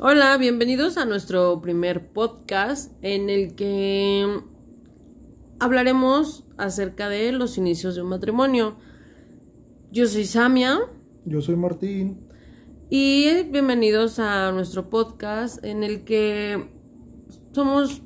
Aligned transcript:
Hola, 0.00 0.36
bienvenidos 0.38 0.98
a 0.98 1.04
nuestro 1.04 1.60
primer 1.62 2.08
podcast 2.08 2.92
en 3.00 3.30
el 3.30 3.54
que 3.54 4.40
hablaremos 5.60 6.44
acerca 6.58 7.08
de 7.08 7.30
los 7.30 7.58
inicios 7.58 7.94
de 7.94 8.02
un 8.02 8.08
matrimonio. 8.08 8.74
Yo 9.92 10.08
soy 10.08 10.24
Samia 10.24 10.80
Yo 11.24 11.40
soy 11.40 11.54
Martín. 11.54 12.26
y 12.90 13.44
bienvenidos 13.44 14.18
a 14.18 14.50
nuestro 14.50 14.90
podcast 14.90 15.64
en 15.64 15.84
el 15.84 16.02
que 16.04 16.68
somos 17.52 18.02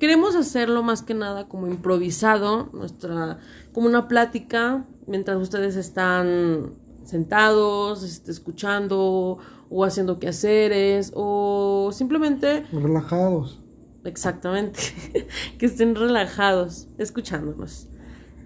queremos 0.00 0.34
hacerlo 0.34 0.82
más 0.82 1.02
que 1.02 1.14
nada 1.14 1.46
como 1.46 1.68
improvisado, 1.68 2.70
nuestra 2.72 3.38
como 3.72 3.86
una 3.86 4.08
plática 4.08 4.84
mientras 5.06 5.40
ustedes 5.40 5.76
están 5.76 6.74
sentados, 7.04 8.02
este, 8.02 8.32
escuchando 8.32 9.38
o 9.70 9.84
haciendo 9.84 10.18
quehaceres 10.18 11.12
o 11.14 11.90
simplemente 11.92 12.64
Relajados. 12.72 13.62
Exactamente. 14.04 14.80
que 15.58 15.66
estén 15.66 15.94
relajados 15.94 16.88
escuchándonos. 16.98 17.88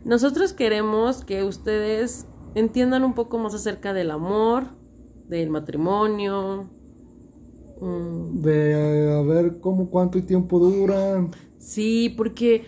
Nosotros 0.04 0.52
queremos 0.52 1.24
que 1.24 1.42
ustedes 1.44 2.26
entiendan 2.54 3.04
un 3.04 3.14
poco 3.14 3.38
más 3.38 3.54
acerca 3.54 3.92
del 3.94 4.10
amor, 4.10 4.64
del 5.28 5.48
matrimonio. 5.50 6.68
mm, 7.80 8.42
De 8.42 9.12
a 9.18 9.22
ver 9.22 9.60
cómo, 9.60 9.88
cuánto 9.90 10.22
tiempo 10.22 10.58
duran. 10.58 11.30
Sí, 11.58 12.12
porque 12.16 12.66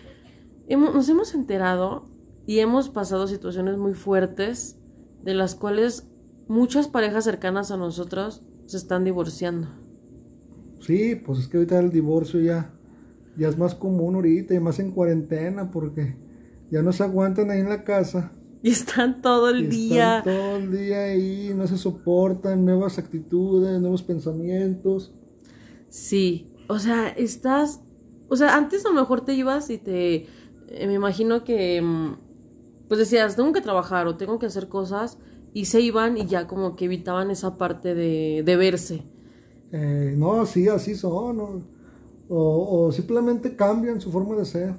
hemos- 0.67 0.93
nos 0.95 1.07
hemos 1.09 1.33
enterado 1.35 2.05
y 2.47 2.59
hemos 2.59 2.89
pasado 2.89 3.27
situaciones 3.27 3.77
muy 3.77 3.93
fuertes 3.93 4.79
de 5.23 5.33
las 5.35 5.53
cuales 5.55 6.09
muchas 6.47 6.87
parejas 6.87 7.25
cercanas 7.25 7.69
a 7.71 7.77
nosotros 7.77 8.41
se 8.67 8.77
están 8.77 9.03
divorciando. 9.03 9.67
Sí, 10.79 11.15
pues 11.15 11.39
es 11.39 11.47
que 11.47 11.57
ahorita 11.57 11.79
el 11.79 11.89
divorcio 11.89 12.39
ya, 12.39 12.73
ya 13.37 13.47
es 13.47 13.57
más 13.57 13.73
común 13.73 14.15
ahorita 14.15 14.53
y 14.53 14.59
más 14.59 14.79
en 14.79 14.91
cuarentena 14.91 15.71
porque 15.71 16.15
ya 16.69 16.81
no 16.81 16.91
se 16.93 17.03
aguantan 17.03 17.49
ahí 17.49 17.61
en 17.61 17.69
la 17.69 17.83
casa. 17.83 18.31
Y 18.61 18.71
están 18.71 19.21
todo 19.21 19.49
el 19.49 19.65
y 19.65 19.67
día. 19.67 20.19
Están 20.19 20.33
todo 20.35 20.57
el 20.57 20.71
día 20.71 21.03
ahí, 21.05 21.53
no 21.55 21.65
se 21.67 21.77
soportan, 21.77 22.65
nuevas 22.65 22.97
actitudes, 22.97 23.79
nuevos 23.79 24.03
pensamientos. 24.03 25.13
Sí, 25.89 26.51
o 26.67 26.79
sea, 26.79 27.07
estás, 27.09 27.81
o 28.27 28.35
sea, 28.35 28.55
antes 28.55 28.85
a 28.85 28.89
lo 28.89 28.95
mejor 28.95 29.21
te 29.21 29.33
ibas 29.33 29.69
y 29.69 29.77
te, 29.77 30.27
eh, 30.67 30.87
me 30.87 30.93
imagino 30.93 31.43
que, 31.43 31.81
mm, 31.81 32.17
pues 32.87 32.99
decías, 32.99 33.35
tengo 33.35 33.53
que 33.53 33.61
trabajar 33.61 34.07
o 34.07 34.17
tengo 34.17 34.37
que 34.39 34.47
hacer 34.47 34.67
cosas 34.67 35.17
y 35.53 35.65
se 35.65 35.81
iban 35.81 36.17
y 36.17 36.27
ya 36.27 36.47
como 36.47 36.75
que 36.75 36.85
evitaban 36.85 37.31
esa 37.31 37.57
parte 37.57 37.95
de, 37.95 38.43
de 38.45 38.55
verse. 38.57 39.03
Eh, 39.71 40.15
no, 40.17 40.45
sí, 40.45 40.67
así 40.67 40.95
son. 40.95 41.37
¿no? 41.37 41.61
O, 42.29 42.85
o 42.87 42.91
simplemente 42.91 43.55
cambian 43.55 44.01
su 44.01 44.11
forma 44.11 44.35
de 44.35 44.45
ser. 44.45 44.75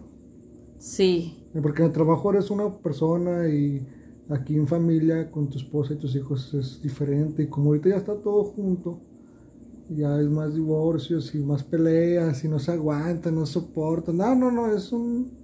Sí, 0.78 1.46
Porque 1.62 1.82
en 1.82 1.88
el 1.88 1.92
trabajo 1.92 2.30
eres 2.30 2.50
una 2.50 2.78
persona 2.78 3.48
y 3.48 3.86
aquí 4.28 4.56
en 4.56 4.66
familia 4.68 5.30
con 5.30 5.48
tu 5.48 5.58
esposa 5.58 5.94
y 5.94 5.98
tus 5.98 6.14
hijos 6.16 6.52
es 6.54 6.80
diferente. 6.82 7.42
Y 7.44 7.48
como 7.48 7.68
ahorita 7.70 7.90
ya 7.90 7.96
está 7.96 8.14
todo 8.20 8.44
junto, 8.44 9.02
ya 9.88 10.20
es 10.20 10.28
más 10.28 10.54
divorcios 10.54 11.34
y 11.34 11.38
más 11.44 11.64
peleas 11.64 12.44
y 12.44 12.48
no 12.48 12.58
se 12.58 12.72
aguantan, 12.72 13.34
no 13.36 13.46
soportan. 13.46 14.16
No, 14.18 14.34
no, 14.34 14.50
no, 14.50 14.72
es 14.72 14.92
un, 14.92 15.37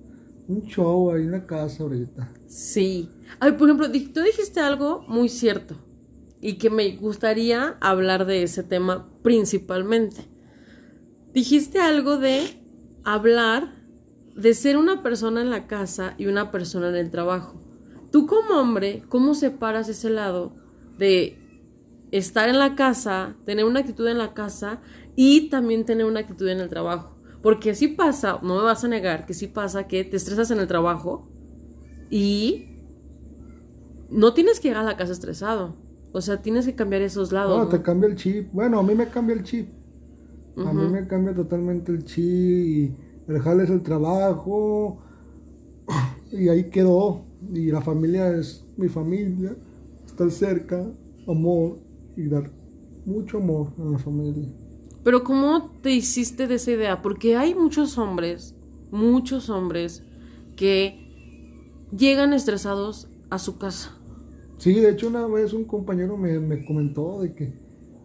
un 0.49 0.63
show 0.67 1.11
ahí 1.13 1.23
en 1.23 1.33
la 1.33 1.47
casa 1.47 1.83
ahorita. 1.83 2.33
sí. 2.47 3.11
Ay, 3.41 3.53
por 3.53 3.69
ejemplo, 3.69 3.89
tú 4.13 4.21
dijiste 4.21 4.61
algo 4.61 5.05
muy 5.09 5.29
cierto 5.29 5.77
y 6.41 6.55
que 6.55 6.71
me 6.71 6.97
gustaría 6.97 7.77
hablar 7.81 8.27
de 8.27 8.43
ese 8.43 8.63
tema 8.63 9.09
principalmente. 9.23 10.29
Dijiste 11.33 11.81
algo 11.81 12.19
de 12.19 12.63
hablar 13.03 13.75
de 14.37 14.55
ser 14.55 14.77
una 14.77 15.03
persona 15.03 15.41
en 15.41 15.51
la 15.51 15.67
casa 15.67 16.15
y 16.19 16.27
una 16.27 16.51
persona 16.51 16.91
en 16.91 16.97
el 16.97 17.11
trabajo. 17.11 17.61
Tú 18.13 18.27
como 18.27 18.61
hombre, 18.61 19.03
¿cómo 19.09 19.35
separas 19.35 19.89
ese 19.89 20.11
lado 20.11 20.55
de 20.99 21.39
estar 22.13 22.49
en 22.49 22.59
la 22.59 22.75
casa, 22.77 23.37
tener 23.45 23.65
una 23.65 23.81
actitud 23.81 24.07
en 24.07 24.19
la 24.19 24.35
casa 24.35 24.81
y 25.17 25.49
también 25.49 25.85
tener 25.85 26.07
una 26.07 26.21
actitud 26.21 26.49
en 26.49 26.61
el 26.61 26.69
trabajo? 26.69 27.14
Porque 27.45 27.75
sí 27.75 27.89
pasa, 27.89 28.41
no 28.43 28.57
me 28.57 28.63
vas 28.63 28.85
a 28.85 28.89
negar 28.89 29.27
que 29.27 29.35
sí 29.35 29.49
pasa 29.49 29.87
que 29.87 30.03
te 30.03 30.17
estresas 30.17 30.51
en 30.51 30.61
el 30.61 30.67
trabajo 30.67 31.29
y 32.09 32.81
no 34.09 34.33
tienes 34.33 34.61
que 34.61 34.69
llegar 34.69 34.83
a 34.85 34.87
la 34.87 34.97
casa 34.97 35.13
estresado. 35.13 35.77
O 36.13 36.23
sea, 36.23 36.41
tienes 36.41 36.65
que 36.65 36.75
cambiar 36.75 37.03
esos 37.03 37.33
lados. 37.33 37.59
No, 37.59 37.65
¿no? 37.65 37.69
te 37.69 37.83
cambia 37.83 38.09
el 38.09 38.17
chip. 38.17 38.51
Bueno, 38.51 38.79
a 38.79 38.83
mí 38.83 38.95
me 38.95 39.11
cambia 39.11 39.37
el 39.37 39.43
chip. 39.43 39.69
A 40.57 40.73
mí 40.73 40.89
me 40.89 41.07
cambia 41.07 41.35
totalmente 41.35 41.93
el 41.93 42.05
chip 42.05 42.25
y 42.25 42.97
el 43.29 43.39
jale 43.41 43.65
es 43.65 43.71
el 43.71 43.83
trabajo 43.83 45.03
y 46.33 46.49
ahí 46.49 46.71
quedó. 46.71 47.27
Y 47.53 47.71
la 47.71 47.83
familia 47.83 48.35
es 48.35 48.67
mi 48.79 48.89
familia, 48.89 49.55
estar 50.07 50.31
cerca, 50.31 50.83
amor 51.29 51.79
y 52.17 52.27
dar 52.27 52.51
mucho 53.05 53.37
amor 53.37 53.75
a 53.79 53.85
la 53.85 53.99
familia. 53.99 54.49
Pero 55.05 55.23
¿cómo 55.23 55.71
te 55.83 55.91
hiciste 55.91 56.47
de 56.47 56.55
esa 56.55 56.71
idea? 56.71 57.03
Porque 57.03 57.37
hay 57.37 57.55
muchos 57.55 57.99
hombres, 57.99 58.55
muchos 58.91 59.51
hombres 59.51 60.03
que 60.57 60.99
llegan 61.95 62.33
estresados 62.33 63.09
a 63.29 63.39
su 63.39 63.59
casa. 63.59 63.93
Sí, 64.57 64.73
de 64.81 64.91
hecho 64.91 65.09
una 65.09 65.27
vez 65.27 65.53
un 65.53 65.65
compañero 65.65 66.17
me, 66.17 66.41
me 66.41 66.65
comentó 66.65 67.21
de 67.21 67.35
que 67.35 67.53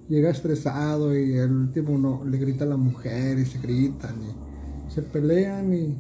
llega 0.10 0.30
estresado 0.30 1.18
y 1.18 1.38
el 1.38 1.52
último 1.52 1.98
no, 1.98 2.26
le 2.26 2.38
grita 2.38 2.66
a 2.66 2.68
la 2.68 2.78
mujer 2.78 3.40
y 3.40 3.46
se 3.46 3.60
gritan 3.60 4.16
y 4.22 4.92
se 4.92 5.02
pelean 5.02 5.74
y, 5.74 5.96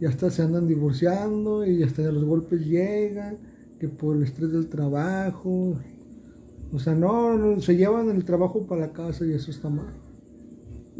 y 0.00 0.06
hasta 0.06 0.28
se 0.30 0.42
andan 0.42 0.66
divorciando 0.66 1.64
y 1.64 1.84
hasta 1.84 2.02
los 2.02 2.24
golpes 2.24 2.66
llegan, 2.66 3.38
que 3.78 3.88
por 3.88 4.16
el 4.16 4.24
estrés 4.24 4.50
del 4.50 4.68
trabajo. 4.68 5.76
O 6.72 6.78
sea, 6.80 6.94
no, 6.94 7.36
no, 7.36 7.60
se 7.60 7.76
llevan 7.76 8.10
el 8.10 8.24
trabajo 8.24 8.66
para 8.66 8.88
la 8.88 8.92
casa 8.92 9.24
y 9.24 9.32
eso 9.32 9.52
está 9.52 9.68
mal. 9.68 9.94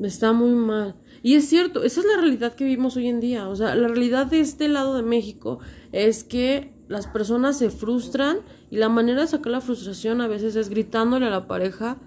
Está 0.00 0.32
muy 0.32 0.50
mal. 0.50 0.97
Y 1.22 1.34
es 1.34 1.48
cierto, 1.48 1.82
esa 1.82 2.00
es 2.00 2.06
la 2.06 2.20
realidad 2.20 2.54
que 2.54 2.64
vivimos 2.64 2.97
hoy 2.97 3.08
en 3.08 3.20
día. 3.20 3.48
O 3.48 3.56
sea, 3.56 3.75
la 3.75 3.88
realidad 3.88 4.26
de 4.26 4.41
este 4.41 4.69
lado 4.69 4.94
de 4.97 5.03
México 5.03 5.58
es 5.92 6.25
que 6.25 6.72
las 6.88 7.06
personas 7.06 7.58
se 7.58 7.70
frustran 7.70 8.38
y 8.70 8.76
la 8.76 8.88
manera 8.88 9.20
de 9.20 9.26
sacar 9.26 9.52
la 9.52 9.60
frustración 9.60 10.20
a 10.20 10.28
veces 10.28 10.56
es 10.56 10.69
gritándole 10.69 11.26
a 11.26 11.31
la 11.31 11.47
pareja 11.47 11.98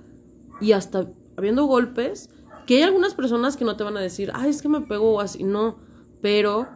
y 0.60 0.72
hasta 0.74 1.12
habiendo 1.38 1.66
golpes. 1.66 2.30
Que 2.66 2.78
hay 2.78 2.84
algunas 2.84 3.14
personas 3.14 3.58
que 3.58 3.66
no 3.66 3.78
te 3.78 3.84
van 3.84 3.98
a 3.98 4.02
decir, 4.02 4.32
ay, 4.34 4.50
es 4.50 4.62
que 4.62 4.70
me 4.70 4.82
pegó 4.82 5.14
o 5.14 5.20
así. 5.22 5.44
No, 5.44 5.78
pero 6.22 6.68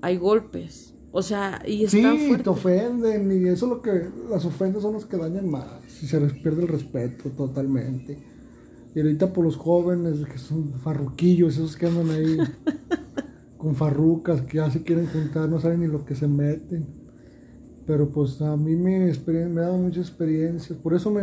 hay 0.00 0.16
golpes. 0.16 0.94
O 1.12 1.22
sea, 1.22 1.62
y 1.66 1.86
Sí, 1.88 2.00
está 2.00 2.42
te 2.42 2.50
ofenden 2.50 3.30
y 3.32 3.48
eso 3.48 3.66
es 3.66 3.70
lo 3.70 3.82
que 3.82 4.08
las 4.30 4.44
ofensas 4.44 4.82
son 4.82 4.94
las 4.94 5.04
que 5.04 5.16
dañan 5.16 5.50
más 5.50 5.66
y 6.02 6.06
se 6.06 6.20
les 6.20 6.32
pierde 6.34 6.62
el 6.62 6.68
respeto 6.68 7.30
totalmente. 7.30 8.29
Y 8.94 9.00
ahorita 9.00 9.32
por 9.32 9.44
los 9.44 9.56
jóvenes 9.56 10.24
que 10.26 10.38
son 10.38 10.72
farruquillos, 10.74 11.54
esos 11.54 11.76
que 11.76 11.86
andan 11.86 12.10
ahí 12.10 12.38
con 13.56 13.74
farrucas 13.76 14.40
que 14.42 14.56
ya 14.56 14.70
se 14.70 14.82
quieren 14.82 15.06
juntar, 15.06 15.48
no 15.48 15.60
saben 15.60 15.80
ni 15.80 15.86
lo 15.86 16.04
que 16.04 16.14
se 16.14 16.26
meten. 16.26 16.86
Pero 17.86 18.08
pues 18.10 18.40
a 18.40 18.56
mí 18.56 18.76
me, 18.76 19.12
me 19.26 19.60
ha 19.60 19.64
dado 19.64 19.78
muchas 19.78 20.08
experiencias. 20.08 20.78
Por 20.78 20.94
eso 20.94 21.10
me, 21.10 21.22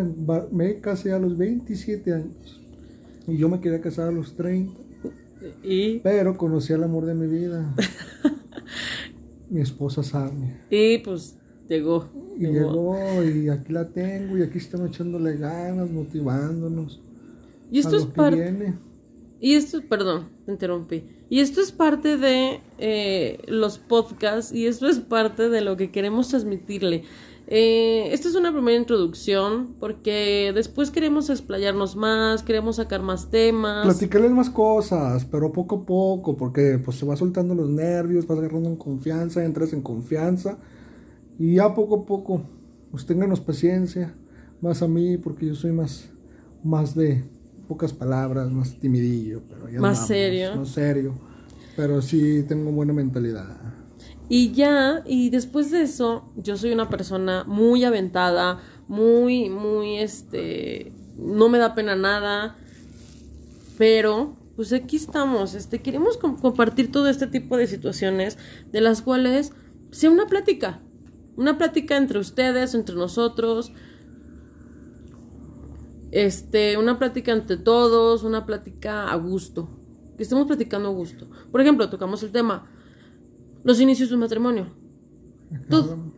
me 0.52 0.80
casé 0.80 1.12
a 1.12 1.20
los 1.20 1.38
27 1.38 2.14
años. 2.14 2.62
Y 3.28 3.38
yo 3.38 3.50
me 3.50 3.60
quería 3.60 3.82
casar 3.82 4.08
a 4.10 4.12
los 4.12 4.36
30. 4.36 4.74
Y, 5.64 6.00
Pero 6.00 6.38
conocí 6.38 6.74
al 6.74 6.84
amor 6.84 7.06
de 7.06 7.14
mi 7.14 7.28
vida. 7.28 7.74
mi 9.50 9.62
esposa 9.62 10.04
Samia. 10.04 10.62
y 10.70 10.98
pues 11.00 11.38
llegó. 11.70 12.08
Y 12.38 12.48
llegó 12.48 13.24
y 13.24 13.50
aquí 13.50 13.72
la 13.72 13.88
tengo 13.88 14.38
y 14.38 14.42
aquí 14.42 14.58
estamos 14.58 14.90
echándole 14.90 15.38
ganas, 15.38 15.90
motivándonos. 15.90 17.02
Y 17.72 17.80
esto 17.80 17.98
es 17.98 18.06
parte. 18.06 18.76
Y 19.40 19.54
esto, 19.54 19.82
perdón, 19.88 20.30
te 20.46 20.52
interrumpí. 20.52 21.04
Y 21.30 21.42
esto 21.42 21.62
es 21.62 21.72
parte 21.72 22.18
de 22.18 22.62
eh, 22.80 23.40
los 23.48 23.78
podcasts 23.78 24.52
y 24.52 24.66
esto 24.66 24.88
es 24.88 25.00
parte 25.00 25.50
de 25.50 25.62
lo 25.62 25.78
que 25.78 25.92
queremos 25.92 26.30
transmitirle. 26.30 27.04
Eh, 27.50 28.10
esta 28.12 28.28
es 28.28 28.36
una 28.36 28.52
primera 28.52 28.78
introducción 28.78 29.76
porque 29.80 30.52
después 30.54 30.92
queremos 30.92 31.30
explayarnos 31.30 31.96
más, 31.96 32.44
queremos 32.44 32.78
sacar 32.78 33.02
más 33.02 33.30
temas. 33.30 33.86
Platicarles 33.86 34.32
más 34.32 34.50
cosas, 34.50 35.24
pero 35.24 35.52
poco 35.54 35.78
a 35.78 35.86
poco, 35.86 36.36
porque 36.36 36.80
pues 36.84 36.98
se 36.98 37.06
va 37.06 37.16
soltando 37.16 37.56
los 37.56 37.70
nervios, 37.70 38.28
vas 38.28 38.40
agarrando 38.40 38.70
en 38.70 38.76
confianza, 38.76 39.46
entras 39.46 39.72
en 39.72 39.82
confianza 39.82 40.58
y 41.40 41.56
ya 41.56 41.74
poco 41.74 42.02
a 42.02 42.06
poco, 42.06 42.42
pues 42.92 43.06
ténganos 43.06 43.40
paciencia, 43.40 44.14
más 44.60 44.82
a 44.82 44.88
mí, 44.88 45.18
porque 45.18 45.46
yo 45.46 45.56
soy 45.56 45.72
más, 45.72 46.10
más 46.64 46.96
de 46.96 47.24
pocas 47.68 47.94
palabras, 47.94 48.50
más 48.52 48.80
timidillo, 48.80 49.42
pero 49.48 49.70
ya 49.70 49.80
Más 49.80 49.98
andamos, 50.00 50.08
serio. 50.08 50.56
Más 50.56 50.70
serio, 50.70 51.14
pero 51.76 52.02
sí 52.02 52.44
tengo 52.48 52.72
buena 52.72 52.94
mentalidad. 52.94 53.58
Y 54.30 54.52
ya, 54.52 55.04
y 55.06 55.30
después 55.30 55.72
de 55.72 55.84
eso, 55.84 56.32
yo 56.36 56.58
soy 56.58 56.72
una 56.72 56.90
persona 56.90 57.44
muy 57.48 57.84
aventada, 57.86 58.60
muy, 58.88 59.50
muy, 59.50 59.98
este, 60.00 60.92
no 61.18 61.48
me 61.50 61.58
da 61.60 61.76
pena 61.76 61.96
nada. 61.96 62.58
Pero, 63.78 64.36
pues 64.56 64.74
aquí 64.74 64.96
estamos, 64.96 65.54
este, 65.54 65.82
queremos 65.82 66.18
com- 66.18 66.38
compartir 66.38 66.92
todo 66.92 67.08
este 67.10 67.28
tipo 67.28 67.58
de 67.58 67.68
situaciones 67.68 68.38
de 68.72 68.82
las 68.82 69.02
cuales 69.02 69.52
sea 69.92 70.10
una 70.10 70.26
plática, 70.26 70.82
una 71.36 71.58
plática 71.58 71.96
entre 71.96 72.20
ustedes, 72.20 72.74
entre 72.74 72.96
nosotros, 72.96 73.72
este, 76.12 76.78
una 76.78 76.98
plática 77.00 77.32
entre 77.34 77.58
todos, 77.58 78.24
una 78.24 78.46
plática 78.46 79.10
a 79.12 79.16
gusto, 79.16 79.70
que 80.18 80.24
estemos 80.24 80.48
platicando 80.48 80.90
a 80.90 80.92
gusto. 80.94 81.28
Por 81.52 81.62
ejemplo, 81.62 81.90
tocamos 81.90 82.24
el 82.24 82.32
tema, 82.32 82.70
los 83.64 83.80
inicios 83.82 84.10
de 84.10 84.16
un 84.16 84.22
matrimonio. 84.22 84.68
Tú- 85.70 86.14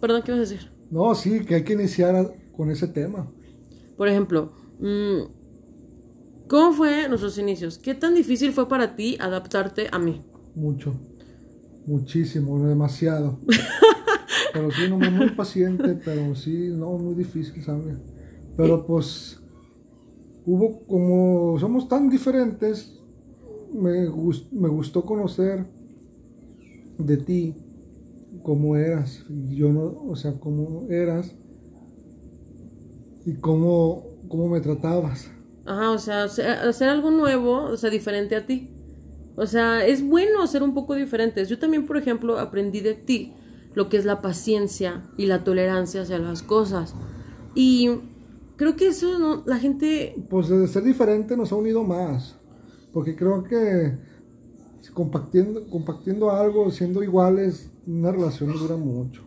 Perdón, 0.00 0.22
¿qué 0.22 0.32
ibas 0.32 0.48
a 0.48 0.52
decir? 0.52 0.70
No, 0.90 1.14
sí, 1.14 1.44
que 1.44 1.56
hay 1.56 1.64
que 1.64 1.74
iniciar 1.74 2.34
con 2.56 2.70
ese 2.70 2.88
tema. 2.88 3.30
Por 3.96 4.08
ejemplo, 4.08 4.52
mm, 4.78 6.46
¿cómo 6.48 6.72
fue 6.72 7.06
nuestros 7.08 7.36
inicios? 7.38 7.78
¿Qué 7.78 7.94
tan 7.94 8.14
difícil 8.14 8.52
fue 8.52 8.68
para 8.68 8.96
ti 8.96 9.16
adaptarte 9.20 9.88
a 9.92 9.98
mí? 9.98 10.22
Mucho. 10.54 10.94
Muchísimo, 11.86 12.66
demasiado. 12.66 13.38
pero 14.52 14.70
sí, 14.70 14.88
no, 14.88 14.98
muy 14.98 15.30
paciente, 15.30 15.98
pero 16.04 16.34
sí, 16.34 16.70
no, 16.74 16.92
muy 16.92 17.14
difícil, 17.14 17.62
¿sabes? 17.62 17.96
Pero 18.60 18.86
pues, 18.86 19.40
hubo 20.44 20.84
como, 20.86 21.58
somos 21.58 21.88
tan 21.88 22.08
diferentes, 22.10 23.00
me, 23.72 24.06
gus- 24.08 24.48
me 24.52 24.68
gustó 24.68 25.04
conocer 25.04 25.66
de 26.98 27.16
ti 27.16 27.54
cómo 28.42 28.76
eras, 28.76 29.24
yo 29.50 29.72
no, 29.72 30.04
o 30.08 30.16
sea, 30.16 30.38
cómo 30.40 30.86
eras 30.90 31.34
y 33.24 33.34
cómo, 33.34 34.04
cómo 34.28 34.48
me 34.48 34.60
tratabas. 34.60 35.30
Ajá, 35.66 35.90
o 35.90 35.98
sea, 35.98 36.24
hacer 36.24 36.46
hacer 36.50 36.88
algo 36.88 37.10
nuevo, 37.10 37.64
o 37.64 37.76
sea, 37.76 37.90
diferente 37.90 38.36
a 38.36 38.46
ti. 38.46 38.70
O 39.36 39.46
sea, 39.46 39.86
es 39.86 40.02
bueno 40.06 40.46
ser 40.46 40.62
un 40.62 40.74
poco 40.74 40.94
diferentes. 40.94 41.48
Yo 41.48 41.58
también, 41.58 41.86
por 41.86 41.96
ejemplo, 41.96 42.38
aprendí 42.38 42.80
de 42.80 42.94
ti 42.94 43.34
lo 43.74 43.88
que 43.88 43.96
es 43.96 44.04
la 44.04 44.20
paciencia 44.20 45.04
y 45.16 45.26
la 45.26 45.44
tolerancia 45.44 46.02
hacia 46.02 46.18
las 46.18 46.42
cosas. 46.42 46.94
Y 47.54 47.90
creo 48.60 48.76
que 48.76 48.88
eso 48.88 49.18
no, 49.18 49.42
la 49.46 49.56
gente 49.56 50.14
Pues 50.28 50.50
de 50.50 50.68
ser 50.68 50.82
diferente 50.82 51.34
nos 51.34 51.50
ha 51.50 51.56
unido 51.56 51.82
más, 51.82 52.36
porque 52.92 53.16
creo 53.16 53.42
que 53.42 53.96
compartiendo, 54.92 55.66
compartiendo 55.70 56.30
algo, 56.30 56.70
siendo 56.70 57.02
iguales, 57.02 57.70
una 57.86 58.12
relación 58.12 58.50
no 58.50 58.58
dura 58.58 58.76
mucho. 58.76 59.22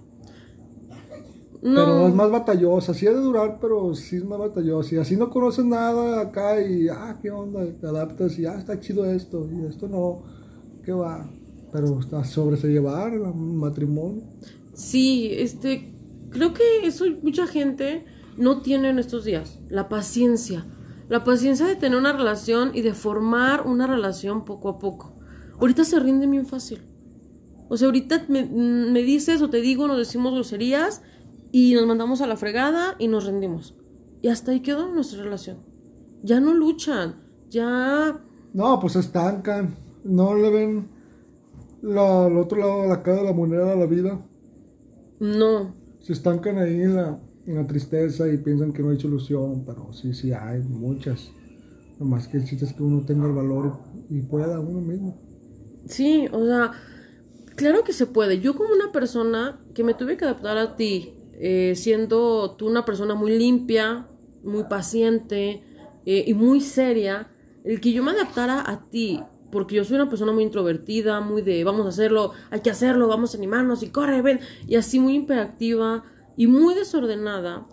Pero 1.63 2.07
es 2.07 2.13
más 2.13 2.29
batallosa, 2.29 2.93
sí 2.93 3.07
ha 3.07 3.11
de 3.11 3.21
durar, 3.21 3.57
pero 3.59 3.95
sí 3.95 4.17
es 4.17 4.23
más 4.23 4.37
batallosa. 4.37 4.93
Y 4.93 4.97
así 4.99 5.15
no 5.15 5.31
conoces 5.31 5.65
nada 5.65 6.21
acá 6.21 6.61
y, 6.61 6.87
ah, 6.89 7.17
qué 7.19 7.31
onda, 7.31 7.65
te 7.65 7.87
adaptas 7.87 8.37
y, 8.37 8.45
ah, 8.45 8.59
está 8.59 8.79
chido 8.79 9.03
esto, 9.05 9.49
y 9.51 9.65
esto 9.65 9.87
no, 9.87 10.21
qué 10.83 10.91
va. 10.91 11.27
Pero 11.71 11.99
está 11.99 12.23
sobrellevar 12.23 13.13
el 13.13 13.33
matrimonio. 13.33 14.21
Sí, 14.73 15.31
este, 15.31 15.91
creo 16.29 16.53
que 16.53 16.85
eso 16.85 17.05
mucha 17.23 17.47
gente 17.47 18.05
no 18.37 18.61
tiene 18.61 18.89
en 18.89 18.99
estos 18.99 19.25
días, 19.25 19.59
la 19.69 19.89
paciencia, 19.89 20.65
la 21.09 21.23
paciencia 21.23 21.65
de 21.65 21.75
tener 21.75 21.97
una 21.97 22.13
relación 22.13 22.71
y 22.73 22.81
de 22.81 22.93
formar 22.93 23.67
una 23.67 23.87
relación 23.87 24.45
poco 24.45 24.69
a 24.69 24.79
poco. 24.79 25.15
Ahorita 25.59 25.83
se 25.83 25.99
rinde 25.99 26.27
bien 26.27 26.45
fácil. 26.45 26.81
O 27.69 27.77
sea, 27.77 27.87
ahorita 27.87 28.25
me, 28.27 28.45
me 28.45 29.03
dices 29.03 29.41
o 29.41 29.49
te 29.49 29.61
digo, 29.61 29.87
nos 29.87 29.97
decimos 29.97 30.33
groserías 30.33 31.01
y 31.51 31.73
nos 31.75 31.85
mandamos 31.85 32.21
a 32.21 32.27
la 32.27 32.35
fregada 32.35 32.95
y 32.99 33.07
nos 33.07 33.25
rendimos. 33.25 33.75
Y 34.21 34.29
hasta 34.29 34.51
ahí 34.51 34.61
quedó 34.61 34.93
nuestra 34.93 35.23
relación. 35.23 35.57
Ya 36.23 36.39
no 36.39 36.53
luchan, 36.53 37.15
ya... 37.49 38.19
No, 38.53 38.79
pues 38.79 38.93
se 38.93 38.99
estancan, 38.99 39.75
no 40.03 40.35
le 40.35 40.49
ven 40.49 40.89
la, 41.81 42.27
el 42.27 42.37
otro 42.37 42.59
lado 42.59 42.83
de 42.83 42.87
la 42.87 43.03
cara 43.03 43.17
de 43.17 43.23
la 43.25 43.33
moneda 43.33 43.73
a 43.73 43.75
la 43.75 43.85
vida. 43.85 44.19
No, 45.19 45.73
se 45.99 46.13
estancan 46.13 46.57
ahí 46.57 46.81
en 46.81 46.95
la, 46.95 47.19
la 47.45 47.67
tristeza 47.67 48.27
y 48.27 48.37
piensan 48.37 48.71
que 48.71 48.81
no 48.81 48.89
hay 48.89 48.99
solución, 48.99 49.63
pero 49.65 49.91
sí, 49.93 50.13
sí 50.13 50.31
hay 50.31 50.61
muchas. 50.61 51.31
Nomás 51.99 52.27
que 52.27 52.37
el 52.37 52.45
chiste 52.45 52.65
es 52.65 52.73
que 52.73 52.83
uno 52.83 53.05
tenga 53.05 53.25
el 53.27 53.33
valor 53.33 53.79
y, 54.09 54.21
pueda 54.21 54.59
uno 54.59 54.81
mismo. 54.81 55.21
Sí, 55.85 56.27
o 56.31 56.45
sea, 56.45 56.71
claro 57.55 57.83
que 57.83 57.93
se 57.93 58.05
puede. 58.05 58.39
Yo 58.39 58.55
como 58.55 58.73
una 58.73 58.91
persona 58.91 59.59
que 59.73 59.83
me 59.83 59.93
tuve 59.93 60.17
que 60.17 60.25
adaptar 60.25 60.57
a 60.57 60.75
ti, 60.75 61.15
eh, 61.33 61.73
siendo 61.75 62.55
tú 62.57 62.67
una 62.67 62.85
persona 62.85 63.15
muy 63.15 63.37
limpia, 63.37 64.07
muy 64.43 64.63
paciente 64.63 65.63
eh, 66.05 66.23
y 66.25 66.33
muy 66.33 66.61
seria, 66.61 67.29
el 67.63 67.79
que 67.79 67.91
yo 67.91 68.03
me 68.03 68.11
adaptara 68.11 68.63
a 68.65 68.89
ti, 68.89 69.21
porque 69.51 69.75
yo 69.75 69.83
soy 69.83 69.95
una 69.95 70.09
persona 70.09 70.31
muy 70.31 70.43
introvertida, 70.43 71.21
muy 71.21 71.41
de 71.41 71.63
vamos 71.63 71.85
a 71.85 71.89
hacerlo, 71.89 72.31
hay 72.49 72.61
que 72.61 72.69
hacerlo, 72.69 73.07
vamos 73.07 73.33
a 73.33 73.37
animarnos 73.37 73.83
y 73.83 73.89
corre, 73.89 74.21
ven, 74.21 74.39
y 74.67 74.75
así 74.75 74.99
muy 74.99 75.17
hiperactiva 75.17 76.03
y 76.37 76.47
muy 76.47 76.75
desordenada, 76.75 77.67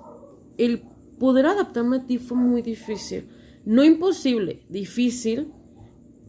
el 0.59 0.83
poder 1.19 1.47
adaptarme 1.47 1.97
a 1.99 2.07
ti 2.07 2.19
fue 2.19 2.37
muy 2.37 2.62
difícil. 2.62 3.29
No 3.65 3.85
imposible, 3.85 4.62
difícil, 4.69 5.53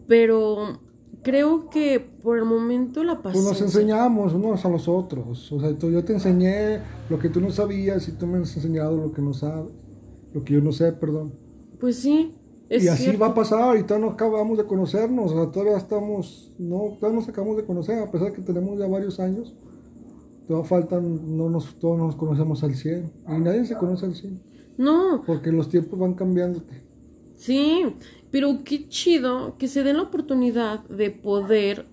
pero 0.08 0.80
creo 1.24 1.70
que 1.70 2.00
por 2.00 2.38
el 2.38 2.46
momento 2.46 3.04
la 3.04 3.22
Pues 3.22 3.36
paciencia. 3.36 3.52
nos 3.52 3.62
enseñamos 3.62 4.34
unos 4.34 4.66
a 4.66 4.70
los 4.70 4.88
otros. 4.88 5.52
O 5.52 5.60
sea, 5.60 5.78
tú- 5.78 5.90
yo 5.92 6.04
te 6.04 6.14
enseñé 6.14 6.80
lo 7.10 7.20
que 7.20 7.30
tú 7.30 7.40
no 7.40 7.52
sabías 7.52 8.08
y 8.08 8.14
tú 8.14 8.28
me 8.28 8.40
has 8.40 8.56
enseñado 8.56 8.98
lo 8.98 9.12
que 9.12 9.22
no 9.22 9.34
sabes. 9.34 9.72
Lo 10.34 10.44
que 10.44 10.54
yo 10.54 10.62
no 10.62 10.72
sé, 10.72 10.92
perdón. 10.94 11.34
Pues 11.80 11.98
sí, 11.98 12.34
es 12.70 12.84
y 12.84 12.88
así 12.88 13.04
cierto. 13.04 13.20
va 13.22 13.28
a 13.28 13.34
pasar 13.34 13.60
todavía 13.86 14.08
no 14.08 14.14
acabamos 14.14 14.58
de 14.58 14.66
conocernos. 14.66 15.32
O 15.32 15.36
sea, 15.36 15.52
todavía 15.52 15.78
estamos, 15.78 16.54
no, 16.58 16.96
todavía 17.00 17.20
nos 17.20 17.30
acabamos 17.30 17.58
de 17.58 17.66
conocer, 17.66 18.00
a 18.00 18.10
pesar 18.12 18.30
de 18.30 18.34
que 18.34 18.42
tenemos 18.42 18.78
ya 18.80 18.88
varios 18.88 19.20
años. 19.20 19.54
Faltan, 20.66 21.38
no 21.38 21.50
nos, 21.50 21.76
todos 21.80 21.98
nos 21.98 22.16
conocemos 22.16 22.64
al 22.64 22.76
100. 22.76 23.12
Y 23.28 23.40
nadie 23.40 23.66
se 23.66 23.78
conoce 23.78 24.06
al 24.06 24.16
100. 24.16 24.42
No, 24.78 25.24
Porque 25.26 25.52
los 25.52 25.70
tiempos 25.70 26.00
van 26.00 26.14
cambiándote. 26.14 26.84
sí, 27.36 27.86
pero 28.32 28.64
qué 28.64 28.88
chido 28.88 29.58
que 29.58 29.68
se 29.68 29.84
den 29.84 29.98
la 29.98 30.04
oportunidad 30.04 30.86
de 30.88 31.12
poder 31.12 31.86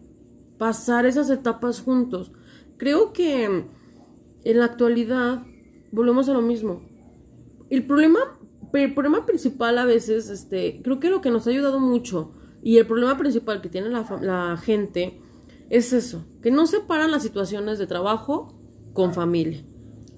pasar 0.56 1.04
esas 1.04 1.30
etapas 1.30 1.80
juntos. 1.80 2.30
Creo 2.76 3.12
que 3.12 3.44
en 3.44 4.58
la 4.58 4.64
actualidad 4.64 5.42
volvemos 5.90 6.28
a 6.28 6.34
lo 6.34 6.40
mismo. 6.42 6.80
El 7.70 7.84
problema, 7.86 8.20
el 8.72 8.94
problema 8.94 9.26
principal 9.26 9.78
a 9.78 9.84
veces, 9.84 10.30
este, 10.30 10.80
creo 10.82 11.00
que 11.00 11.10
lo 11.10 11.20
que 11.20 11.30
nos 11.30 11.46
ha 11.46 11.50
ayudado 11.50 11.80
mucho 11.80 12.32
y 12.62 12.78
el 12.78 12.86
problema 12.86 13.18
principal 13.18 13.60
que 13.60 13.68
tiene 13.68 13.88
la, 13.88 14.06
la 14.22 14.56
gente 14.56 15.20
es 15.70 15.92
eso, 15.92 16.24
que 16.42 16.50
no 16.50 16.66
separan 16.66 17.10
las 17.10 17.22
situaciones 17.22 17.78
de 17.78 17.86
trabajo 17.86 18.54
con 18.92 19.12
familia. 19.14 19.64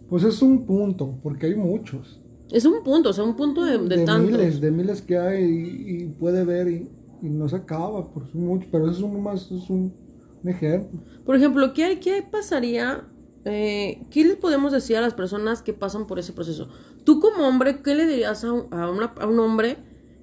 Pues 0.08 0.24
es 0.24 0.42
un 0.42 0.66
punto, 0.66 1.18
porque 1.22 1.46
hay 1.46 1.54
muchos. 1.56 2.20
Es 2.50 2.64
un 2.64 2.82
punto, 2.82 3.10
o 3.10 3.12
sea, 3.12 3.24
un 3.24 3.36
punto 3.36 3.64
de, 3.64 3.78
de 3.78 3.96
de 3.96 4.04
tantos. 4.04 4.30
miles, 4.32 4.60
de 4.60 4.70
miles 4.70 5.02
que 5.02 5.16
hay 5.18 5.44
y, 5.44 6.02
y 6.02 6.06
puede 6.08 6.44
ver 6.44 6.68
y, 6.68 6.88
y 7.22 7.28
no 7.28 7.48
se 7.48 7.56
acaba, 7.56 8.12
por 8.12 8.26
son 8.30 8.44
muchos, 8.44 8.68
pero 8.72 8.90
eso 8.90 9.06
es 9.06 9.12
más, 9.22 9.50
es 9.52 9.70
un, 9.70 9.92
un 10.42 10.48
ejemplo. 10.50 11.00
Por 11.24 11.36
ejemplo, 11.36 11.72
¿qué, 11.72 12.00
qué 12.00 12.22
pasaría? 12.28 13.06
eh, 13.44 14.04
¿Qué 14.10 14.24
les 14.24 14.36
podemos 14.36 14.72
decir 14.72 14.96
a 14.96 15.00
las 15.00 15.14
personas 15.14 15.62
que 15.62 15.72
pasan 15.72 16.06
por 16.06 16.18
ese 16.18 16.32
proceso? 16.32 16.68
Tú 17.04 17.20
como 17.20 17.46
hombre, 17.46 17.80
¿qué 17.82 17.94
le 17.94 18.06
dirías 18.06 18.42
a 18.44 18.52
un, 18.52 18.74
a 18.74 18.90
una- 18.90 19.14
a 19.20 19.26
un 19.26 19.38
hombre 19.38 19.78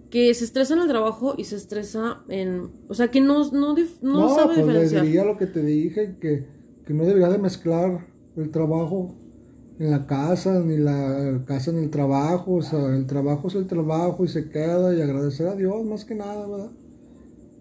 que 0.10 0.34
se 0.34 0.46
estresa 0.46 0.74
en 0.74 0.82
el 0.82 0.88
trabajo 0.88 1.36
y 1.38 1.44
se 1.44 1.56
estresa 1.58 2.22
en... 2.30 2.70
O 2.88 2.94
sea, 2.94 3.10
que 3.10 3.20
no, 3.22 3.52
no, 3.52 3.76
no, 4.02 4.30
sabe 4.30 4.56
pues 4.56 4.58
le 4.58 4.64
diferenciar. 4.64 5.04
diría 5.06 5.26
lo 5.26 5.38
que 5.38 5.48
te 5.48 5.62
dije, 5.64 6.16
que, 6.22 6.46
que 6.86 6.94
no 6.94 7.04
debería 7.06 7.30
de 7.30 7.38
mezclar 7.38 8.08
el 8.38 8.50
trabajo 8.52 9.14
en 9.80 9.92
la 9.92 10.08
casa, 10.08 10.60
ni 10.62 10.78
la 10.78 11.44
casa 11.46 11.72
en 11.72 11.78
el 11.78 11.90
trabajo, 11.90 12.54
o 12.56 12.62
sea, 12.62 12.96
el 12.96 13.06
trabajo 13.06 13.48
es 13.50 13.56
el 13.56 13.68
trabajo 13.68 14.24
y 14.24 14.28
se 14.28 14.50
queda 14.50 14.96
y 14.96 15.02
agradecer 15.02 15.48
a 15.48 15.56
Dios 15.56 15.86
más 15.86 16.06
que 16.06 16.16
nada, 16.16 16.48
¿verdad? 16.48 16.72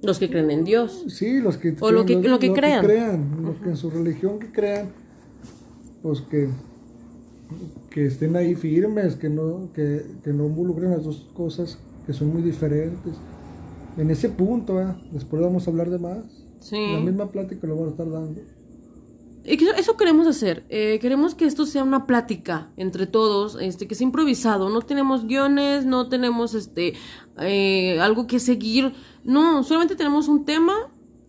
Los 0.03 0.19
que 0.19 0.31
creen 0.31 0.51
en 0.51 0.65
Dios. 0.65 1.05
Sí, 1.09 1.41
los 1.41 1.57
que 1.57 1.75
O 1.81 1.91
lo 1.91 2.07
que- 2.07 2.17
lo 2.23 2.39
que 2.39 2.53
crean. 2.53 2.85
crean, 2.85 3.43
lo 3.43 3.61
que 3.61 3.71
en 3.71 3.77
su 3.77 3.91
religión 3.91 4.39
que 4.39 4.53
crean, 4.53 4.91
pues 6.03 6.21
que, 6.21 6.49
que 7.91 8.07
estén 8.07 8.37
ahí 8.37 8.55
firmes, 8.55 9.17
que 9.17 9.29
no, 9.29 9.71
que, 9.75 10.03
que 10.23 10.33
no 10.33 10.47
involucren 10.47 10.91
las 10.93 11.05
dos 11.05 11.29
cosas 11.35 11.79
que 12.07 12.13
son 12.13 12.33
muy 12.33 12.43
diferentes. 12.43 13.15
En 13.97 14.11
ese 14.11 14.29
punto, 14.29 14.75
¿verdad? 14.75 14.97
después 15.11 15.43
vamos 15.43 15.67
a 15.67 15.71
hablar 15.71 15.91
de 15.91 15.99
más. 15.99 16.19
Sí. 16.61 16.77
La 16.93 17.01
misma 17.01 17.31
plática 17.31 17.67
lo 17.67 17.75
vamos 17.75 17.89
a 17.89 17.91
estar 17.93 18.11
dando. 18.11 18.41
Eso 19.45 19.97
queremos 19.97 20.27
hacer. 20.27 20.65
Eh, 20.69 20.99
queremos 21.01 21.37
que 21.37 21.45
esto 21.45 21.67
sea 21.67 21.85
una 21.85 22.07
plática 22.07 22.73
entre 22.77 23.07
todos, 23.07 23.57
este, 23.61 23.87
que 23.87 23.95
sea 23.95 24.05
improvisado. 24.05 24.69
No 24.71 24.83
tenemos 24.83 25.25
guiones, 25.27 25.87
no 25.87 26.09
tenemos 26.09 26.55
este 26.55 26.95
eh, 27.39 28.01
algo 28.01 28.27
que 28.27 28.41
seguir. 28.41 28.93
No, 29.23 29.63
solamente 29.63 29.95
tenemos 29.95 30.27
un 30.27 30.45
tema, 30.45 30.75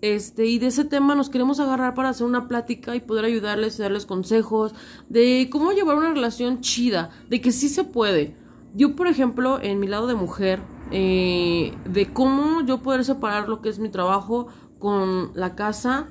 este, 0.02 0.48
y 0.48 0.58
de 0.58 0.68
ese 0.68 0.84
tema 0.84 1.14
nos 1.14 1.30
queremos 1.30 1.60
agarrar 1.60 1.94
para 1.94 2.10
hacer 2.10 2.26
una 2.26 2.48
plática 2.48 2.96
y 2.96 3.02
poder 3.02 3.26
ayudarles 3.26 3.78
y 3.78 3.84
darles 3.84 4.08
consejos 4.08 4.74
de 5.10 5.48
cómo 5.52 5.72
llevar 5.72 5.98
una 5.98 6.14
relación 6.14 6.62
chida, 6.62 7.12
de 7.30 7.40
que 7.40 7.52
sí 7.52 7.70
se 7.70 7.84
puede. 7.84 8.36
Yo, 8.78 8.96
por 8.96 9.08
ejemplo, 9.08 9.60
en 9.62 9.80
mi 9.80 9.88
lado 9.88 10.06
de 10.06 10.14
mujer, 10.16 10.62
eh, 10.92 11.74
de 11.90 12.14
cómo 12.14 12.62
yo 12.66 12.84
poder 12.84 13.04
separar 13.04 13.50
lo 13.50 13.62
que 13.62 13.70
es 13.70 13.80
mi 13.80 13.90
trabajo 13.90 14.48
con 14.78 15.32
la 15.34 15.56
casa, 15.56 16.10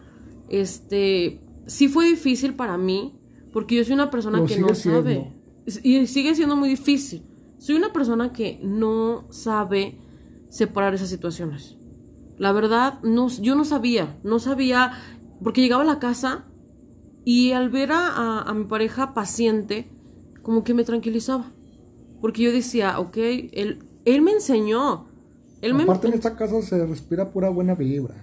este, 0.48 1.40
sí 1.66 1.86
fue 1.88 2.06
difícil 2.06 2.54
para 2.54 2.76
mí, 2.76 3.14
porque 3.52 3.76
yo 3.76 3.84
soy 3.84 3.94
una 3.94 4.10
persona 4.10 4.38
Lo 4.40 4.46
que 4.46 4.56
no 4.56 4.74
siendo. 4.74 5.00
sabe. 5.00 5.32
Y 5.84 6.06
sigue 6.08 6.34
siendo 6.34 6.56
muy 6.56 6.68
difícil. 6.68 7.22
Soy 7.58 7.76
una 7.76 7.92
persona 7.92 8.32
que 8.32 8.58
no 8.62 9.26
sabe 9.30 9.98
separar 10.48 10.94
esas 10.94 11.08
situaciones. 11.08 11.76
La 12.36 12.52
verdad, 12.52 13.00
no, 13.02 13.28
yo 13.28 13.54
no 13.54 13.64
sabía, 13.64 14.18
no 14.24 14.38
sabía, 14.40 14.92
porque 15.42 15.60
llegaba 15.62 15.82
a 15.82 15.86
la 15.86 15.98
casa 16.00 16.46
y 17.24 17.52
al 17.52 17.70
ver 17.70 17.92
a, 17.92 18.08
a- 18.08 18.42
a 18.42 18.54
mi 18.54 18.64
pareja 18.64 19.14
paciente, 19.14 19.88
como 20.42 20.64
que 20.64 20.74
me 20.74 20.84
tranquilizaba. 20.84 21.52
Porque 22.26 22.42
yo 22.42 22.50
decía, 22.50 22.98
ok, 22.98 23.16
él, 23.52 23.84
él 24.04 24.20
me 24.20 24.32
enseñó. 24.32 25.06
Él 25.62 25.74
me, 25.74 25.84
Aparte 25.84 26.08
en 26.08 26.14
esta 26.14 26.34
casa 26.34 26.60
se 26.60 26.84
respira 26.84 27.30
pura 27.30 27.50
buena 27.50 27.76
vibra. 27.76 28.16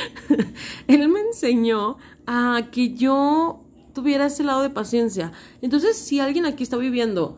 él 0.86 1.08
me 1.10 1.20
enseñó 1.20 1.98
a 2.26 2.70
que 2.72 2.94
yo 2.94 3.66
tuviera 3.92 4.24
ese 4.24 4.44
lado 4.44 4.62
de 4.62 4.70
paciencia. 4.70 5.32
Entonces, 5.60 5.98
si 5.98 6.20
alguien 6.20 6.46
aquí 6.46 6.62
está 6.62 6.78
viviendo, 6.78 7.36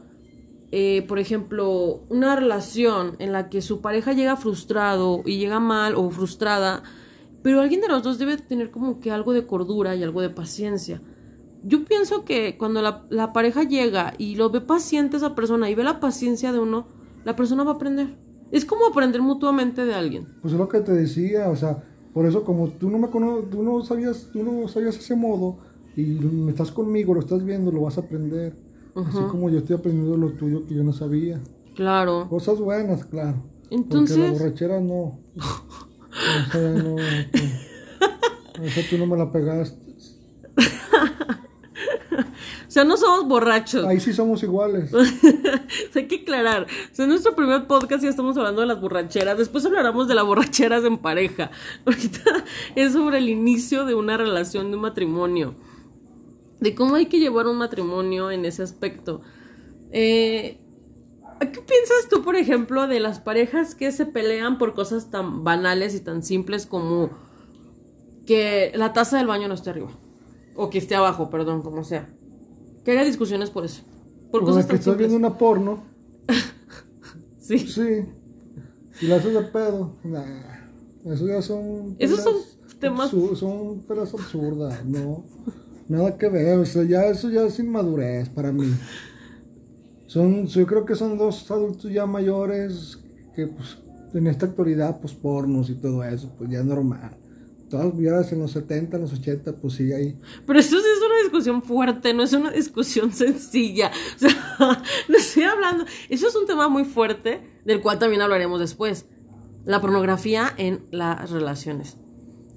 eh, 0.71 1.05
por 1.09 1.19
ejemplo, 1.19 2.05
una 2.09 2.37
relación 2.37 3.17
en 3.19 3.33
la 3.33 3.51
que 3.51 3.61
su 3.61 3.81
pareja 3.81 4.13
llega 4.13 4.37
frustrado 4.37 5.25
y 5.27 5.39
llega 5.39 5.59
mal 5.59 5.97
o 5.97 6.09
frustrada, 6.11 6.85
pero 7.43 7.61
alguien 7.61 7.81
de 7.81 7.89
los 7.89 8.05
dos 8.05 8.19
debe 8.19 8.37
tener 8.37 8.71
como 8.71 9.01
que 9.01 9.11
algo 9.11 9.33
de 9.33 9.45
cordura 9.45 9.97
y 9.97 10.05
algo 10.05 10.21
de 10.21 10.31
paciencia. 10.31 11.03
Yo 11.67 11.85
pienso 11.85 12.25
que 12.25 12.57
cuando 12.59 12.83
la, 12.83 13.05
la 13.11 13.33
pareja 13.33 13.63
llega 13.63 14.13
y 14.19 14.37
lo 14.37 14.51
ve 14.51 14.61
paciente 14.61 15.17
esa 15.17 15.35
persona 15.35 15.71
y 15.71 15.75
ve 15.75 15.83
la 15.85 15.99
paciencia 16.01 16.53
de 16.53 16.59
uno, 16.59 16.87
la 17.25 17.35
persona 17.37 17.65
va 17.65 17.73
a 17.73 17.75
aprender. 17.75 18.17
Es 18.53 18.65
como 18.65 18.87
aprender 18.87 19.23
mutuamente 19.23 19.85
de 19.85 19.95
alguien. 19.95 20.29
Pues 20.43 20.53
es 20.53 20.59
lo 20.61 20.69
que 20.69 20.81
te 20.81 20.93
decía, 20.93 21.49
o 21.49 21.57
sea, 21.57 21.83
por 22.13 22.27
eso 22.27 22.45
como 22.45 22.69
tú 22.69 22.91
no 22.91 22.99
me 22.99 23.09
cono 23.09 23.39
tú 23.51 23.63
no 23.63 23.83
sabías, 23.83 24.29
tú 24.33 24.43
no 24.43 24.69
sabías 24.69 24.97
ese 24.97 25.17
modo 25.17 25.57
y 25.97 26.03
me 26.03 26.51
estás 26.51 26.71
conmigo, 26.71 27.15
lo 27.15 27.21
estás 27.21 27.45
viendo, 27.45 27.73
lo 27.73 27.81
vas 27.83 27.97
a 27.99 28.03
aprender. 28.03 28.55
Así 28.95 29.19
como 29.31 29.51
yo 29.51 29.59
estoy 29.59 29.75
aprendiendo 29.77 30.17
lo 30.17 30.33
tuyo 30.35 30.67
que 30.67 30.75
yo 30.75 30.85
no 30.85 30.93
sabía. 30.93 31.41
Claro. 31.75 32.29
Cosas 32.29 32.61
buenas, 32.61 33.05
claro. 33.05 33.43
Entonces- 33.71 34.17
Porque 34.17 34.33
la 34.33 34.39
borrachera 34.39 34.81
no. 34.81 35.19
Esa 36.15 36.61
ya 36.61 36.83
no. 36.83 36.91
no. 36.91 36.97
Tú 38.91 38.99
no 38.99 39.07
me 39.07 39.17
la 39.17 39.33
pegaste. 39.33 39.83
O 42.75 42.77
sea, 42.77 42.83
no 42.83 42.97
somos 42.97 43.29
borrachos. 43.29 43.87
Ahí 43.87 44.01
sí 44.01 44.13
somos 44.13 44.43
iguales. 44.43 44.91
Hay 45.95 46.09
que 46.09 46.23
aclarar. 46.23 46.65
O 46.65 46.93
sea, 46.93 47.05
en 47.05 47.11
nuestro 47.11 47.37
primer 47.37 47.69
podcast 47.69 48.03
ya 48.03 48.11
estamos 48.11 48.37
hablando 48.37 48.63
de 48.63 48.67
las 48.67 48.81
borracheras. 48.81 49.39
Después 49.39 49.65
hablaremos 49.65 50.09
de 50.09 50.17
las 50.17 50.25
borracheras 50.25 50.83
en 50.83 50.99
pareja. 50.99 51.53
Ahorita 51.87 52.45
es 52.75 52.95
sobre 52.95 53.19
el 53.19 53.29
inicio 53.29 53.85
de 53.85 53.95
una 53.95 54.17
relación, 54.17 54.71
de 54.71 54.77
un 54.77 54.83
matrimonio. 54.83 55.55
De 56.59 56.75
cómo 56.75 56.97
hay 56.97 57.07
que 57.07 57.21
llevar 57.21 57.47
un 57.47 57.59
matrimonio 57.59 58.33
en 58.33 58.45
ese 58.45 58.65
aspecto. 58.65 59.21
Eh, 59.93 60.59
¿Qué 61.39 61.47
piensas 61.47 62.09
tú, 62.11 62.25
por 62.25 62.35
ejemplo, 62.35 62.89
de 62.89 62.99
las 62.99 63.21
parejas 63.21 63.77
que 63.77 63.93
se 63.93 64.05
pelean 64.05 64.59
por 64.59 64.75
cosas 64.75 65.13
tan 65.13 65.45
banales 65.45 65.95
y 65.95 66.01
tan 66.01 66.25
simples 66.25 66.67
como 66.67 67.11
que 68.27 68.73
la 68.75 68.93
taza 68.93 69.19
del 69.19 69.29
baño 69.29 69.47
no 69.47 69.55
esté 69.55 69.71
arriba? 69.71 69.93
O 70.57 70.71
que 70.71 70.79
esté 70.79 70.97
abajo, 70.97 71.31
perdón, 71.31 71.63
como 71.63 71.85
sea. 71.85 72.11
Que 72.85 72.93
haya 72.93 73.05
discusiones 73.05 73.51
por 73.51 73.65
eso. 73.65 73.83
Por 74.31 74.43
O 74.43 74.47
cosas 74.47 74.65
sea, 74.65 74.71
que 74.71 74.77
estás 74.77 74.97
viendo 74.97 75.17
una 75.17 75.37
porno. 75.39 75.83
Sí. 77.39 77.59
Sí. 77.59 78.07
Y 79.03 79.07
la 79.07 79.17
haces 79.17 79.35
de 79.35 79.43
pedo. 79.43 79.97
Nah. 80.03 80.23
Eso 81.05 81.27
ya 81.27 81.43
son. 81.43 81.95
Esos 81.99 82.21
son 82.23 82.35
temas- 82.81 83.11
Son 83.35 83.81
peleas 83.87 84.15
absurdas, 84.15 84.83
no. 84.87 85.25
Nada 85.89 86.17
que 86.17 86.29
ver. 86.31 86.59
O 86.59 86.65
sea, 86.65 86.85
ya 86.85 87.05
eso 87.07 87.29
ya 87.29 87.43
es 87.45 87.59
inmadurez 87.59 88.31
para 88.31 88.51
mí. 88.51 88.73
Son, 90.07 90.47
yo 90.47 90.67
creo 90.67 90.85
que 90.87 90.95
son 90.95 91.19
dos 91.19 91.51
adultos 91.51 91.93
ya 91.93 92.07
mayores 92.07 92.99
que, 93.35 93.47
pues, 93.49 93.77
en 94.15 94.27
esta 94.27 94.47
actualidad, 94.47 94.99
pues, 95.01 95.13
pornos 95.13 95.69
y 95.69 95.75
todo 95.75 96.03
eso, 96.05 96.33
pues 96.39 96.49
ya 96.51 96.61
es 96.61 96.65
normal. 96.65 97.17
Todas 97.75 97.97
vidas 97.97 98.33
en 98.33 98.39
los 98.39 98.53
70, 98.53 98.97
en 98.97 99.03
los 99.03 99.13
80, 99.13 99.53
pues 99.57 99.75
sí, 99.75 99.93
ahí. 99.93 100.17
Pero 100.47 100.59
eso 100.61 100.71
sí 100.71 100.77
es 100.77 101.05
una 101.05 101.19
discusión 101.25 101.63
fuerte, 101.63 102.15
no 102.15 102.23
es 102.23 102.33
una 102.33 102.51
discusión 102.53 103.13
sencilla. 103.13 103.91
O 104.17 104.19
sea, 104.19 104.31
no 105.09 105.17
estoy 105.17 105.43
hablando. 105.43 105.85
Eso 106.09 106.29
es 106.29 106.37
un 106.37 106.47
tema 106.47 106.69
muy 106.69 106.85
fuerte, 106.85 107.41
del 107.65 107.81
cual 107.81 107.99
también 107.99 108.23
hablaremos 108.23 108.61
después. 108.61 109.07
La 109.65 109.81
pornografía 109.81 110.53
en 110.57 110.85
las 110.93 111.31
relaciones. 111.31 111.97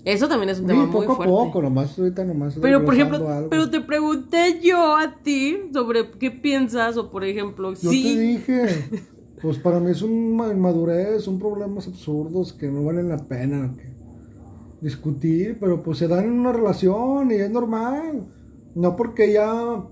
Eso 0.06 0.28
también 0.28 0.50
es 0.50 0.60
un 0.60 0.66
Sí, 0.66 0.68
tema 0.70 0.86
muy 0.86 0.92
poco 0.92 1.14
a 1.14 1.16
fuerte. 1.16 1.34
poco, 1.34 1.62
nomás 1.64 1.98
ahorita 1.98 2.24
nomás. 2.24 2.56
Pero 2.62 2.86
por 2.86 2.94
ejemplo, 2.94 3.28
algo. 3.28 3.50
pero 3.50 3.70
te 3.70 3.82
pregunté 3.82 4.60
yo 4.62 4.96
a 4.96 5.16
ti 5.24 5.58
sobre 5.74 6.12
qué 6.12 6.32
piensas 6.32 6.96
o 6.96 7.10
por 7.10 7.24
ejemplo, 7.26 7.74
Yo 7.74 7.90
sí. 7.90 8.04
te 8.04 8.20
dije, 8.20 8.90
pues 9.42 9.58
para 9.58 9.80
mí 9.80 9.92
es 9.92 10.02
una 10.04 10.48
inmadurez, 10.54 11.24
son 11.24 11.40
problemas 11.40 11.88
absurdos 11.88 12.54
que 12.54 12.68
no 12.68 12.84
valen 12.86 13.10
la 13.10 13.18
pena 13.18 13.74
que 13.76 13.97
discutir, 14.82 15.58
pero 15.60 15.84
pues 15.84 15.98
se 16.00 16.08
dan 16.08 16.26
en 16.26 16.40
una 16.40 16.54
relación 16.54 17.32
y 17.32 17.36
es 17.36 17.50
normal. 17.50 18.28
No 18.76 18.96
porque 18.96 19.32
ya 19.34 19.84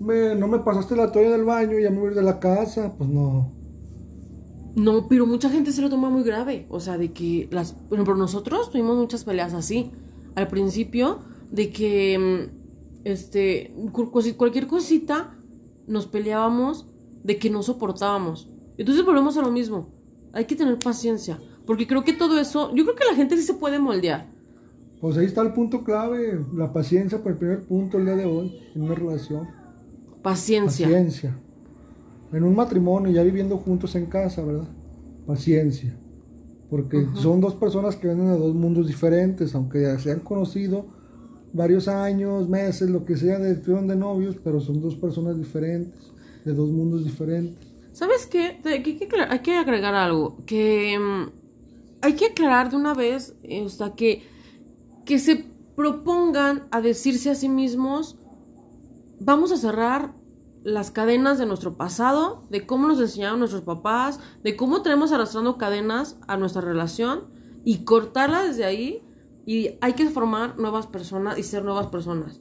me- 0.00 0.34
no 0.34 0.48
me 0.48 0.58
pasaste 0.60 0.96
la 0.96 1.10
toalla 1.12 1.30
del 1.30 1.44
baño 1.44 1.78
y 1.78 1.82
ya 1.84 1.90
me 1.90 2.00
voy 2.00 2.14
de 2.14 2.22
la 2.22 2.38
casa, 2.40 2.94
pues 2.96 3.08
no. 3.10 3.52
No, 4.76 5.08
pero 5.08 5.26
mucha 5.26 5.50
gente 5.50 5.72
se 5.72 5.82
lo 5.82 5.90
toma 5.90 6.08
muy 6.10 6.22
grave. 6.22 6.66
O 6.70 6.78
sea, 6.80 6.98
de 6.98 7.12
que 7.12 7.48
las. 7.50 7.72
Por 7.72 7.94
ejemplo, 7.94 8.14
nosotros 8.16 8.70
tuvimos 8.70 8.96
muchas 8.96 9.24
peleas 9.24 9.54
así. 9.54 9.90
Al 10.34 10.48
principio, 10.48 11.18
de 11.50 11.70
que. 11.70 12.18
mm, 12.18 12.58
Este. 13.04 13.72
Cualquier 14.36 14.66
cosita 14.66 15.34
nos 15.86 16.06
peleábamos 16.06 16.86
de 17.24 17.38
que 17.38 17.48
no 17.50 17.62
soportábamos. 17.62 18.50
Entonces 18.76 19.04
volvemos 19.04 19.36
a 19.38 19.42
lo 19.42 19.50
mismo. 19.50 19.88
Hay 20.32 20.44
que 20.44 20.54
tener 20.56 20.78
paciencia. 20.78 21.40
Porque 21.68 21.86
creo 21.86 22.02
que 22.02 22.14
todo 22.14 22.40
eso. 22.40 22.74
Yo 22.74 22.84
creo 22.84 22.96
que 22.96 23.04
la 23.04 23.14
gente 23.14 23.36
sí 23.36 23.42
se 23.42 23.52
puede 23.52 23.78
moldear. 23.78 24.26
Pues 25.02 25.18
ahí 25.18 25.26
está 25.26 25.42
el 25.42 25.52
punto 25.52 25.84
clave, 25.84 26.42
la 26.56 26.72
paciencia 26.72 27.22
por 27.22 27.32
el 27.32 27.38
primer 27.38 27.66
punto 27.66 27.98
el 27.98 28.06
día 28.06 28.16
de 28.16 28.24
hoy 28.24 28.58
en 28.74 28.82
una 28.84 28.94
relación. 28.94 29.46
Paciencia. 30.22 30.86
Paciencia. 30.86 31.38
En 32.32 32.44
un 32.44 32.56
matrimonio, 32.56 33.12
ya 33.12 33.22
viviendo 33.22 33.58
juntos 33.58 33.94
en 33.96 34.06
casa, 34.06 34.42
¿verdad? 34.42 34.66
Paciencia. 35.26 35.94
Porque 36.70 37.06
son 37.12 37.42
dos 37.42 37.54
personas 37.54 37.96
que 37.96 38.06
vienen 38.06 38.32
de 38.32 38.38
dos 38.38 38.54
mundos 38.54 38.86
diferentes, 38.86 39.54
aunque 39.54 39.82
ya 39.82 39.98
se 39.98 40.10
han 40.10 40.20
conocido 40.20 40.86
varios 41.52 41.86
años, 41.86 42.48
meses, 42.48 42.88
lo 42.88 43.04
que 43.04 43.14
sea, 43.18 43.38
de, 43.38 43.56
de 43.56 43.96
novios, 43.96 44.36
pero 44.42 44.58
son 44.58 44.80
dos 44.80 44.96
personas 44.96 45.36
diferentes, 45.36 46.12
de 46.46 46.54
dos 46.54 46.70
mundos 46.70 47.04
diferentes. 47.04 47.68
¿Sabes 47.92 48.26
qué? 48.26 48.58
Hay 48.64 49.40
que 49.40 49.54
agregar 49.54 49.94
algo. 49.94 50.38
Que 50.46 50.98
mm, 50.98 51.37
hay 52.02 52.14
que 52.14 52.26
aclarar 52.26 52.70
de 52.70 52.76
una 52.76 52.94
vez, 52.94 53.36
eh, 53.42 53.62
o 53.64 53.68
sea, 53.68 53.94
que, 53.94 54.22
que 55.04 55.18
se 55.18 55.46
propongan 55.76 56.66
a 56.70 56.80
decirse 56.80 57.30
a 57.30 57.34
sí 57.34 57.48
mismos, 57.48 58.18
vamos 59.20 59.52
a 59.52 59.56
cerrar 59.56 60.14
las 60.64 60.90
cadenas 60.90 61.38
de 61.38 61.46
nuestro 61.46 61.76
pasado, 61.76 62.42
de 62.50 62.66
cómo 62.66 62.88
nos 62.88 63.00
enseñaron 63.00 63.38
nuestros 63.38 63.62
papás, 63.62 64.20
de 64.42 64.56
cómo 64.56 64.82
tenemos 64.82 65.12
arrastrando 65.12 65.56
cadenas 65.56 66.18
a 66.26 66.36
nuestra 66.36 66.62
relación 66.62 67.28
y 67.64 67.84
cortarla 67.84 68.42
desde 68.42 68.64
ahí 68.64 69.02
y 69.46 69.78
hay 69.80 69.94
que 69.94 70.08
formar 70.10 70.58
nuevas 70.58 70.86
personas 70.86 71.38
y 71.38 71.42
ser 71.42 71.64
nuevas 71.64 71.86
personas. 71.86 72.40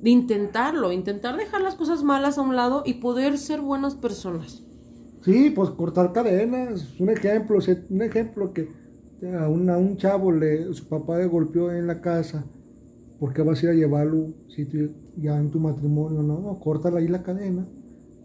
De 0.00 0.10
intentarlo, 0.10 0.92
intentar 0.92 1.36
dejar 1.36 1.60
las 1.60 1.74
cosas 1.74 2.02
malas 2.02 2.38
a 2.38 2.42
un 2.42 2.56
lado 2.56 2.82
y 2.86 2.94
poder 2.94 3.36
ser 3.36 3.60
buenas 3.60 3.94
personas. 3.94 4.64
Sí, 5.22 5.50
pues 5.50 5.68
cortar 5.70 6.12
cadenas, 6.12 6.98
un 6.98 7.10
ejemplo, 7.10 7.58
un 7.90 8.02
ejemplo 8.02 8.54
que 8.54 8.79
a 9.22 9.48
un, 9.48 9.68
a 9.70 9.76
un 9.76 9.96
chavo 9.96 10.32
le, 10.32 10.72
su 10.74 10.86
papá 10.86 11.18
le 11.18 11.26
golpeó 11.26 11.70
en 11.72 11.86
la 11.86 12.00
casa, 12.00 12.44
¿por 13.18 13.32
qué 13.32 13.42
vas 13.42 13.60
a 13.60 13.66
ir 13.66 13.70
a 13.70 13.74
llevarlo 13.74 14.28
si 14.48 14.64
tú 14.64 14.90
ya 15.16 15.38
en 15.38 15.50
tu 15.50 15.60
matrimonio? 15.60 16.22
No, 16.22 16.40
no, 16.40 16.58
córtale 16.58 16.98
ahí 16.98 17.08
la 17.08 17.22
cadena 17.22 17.66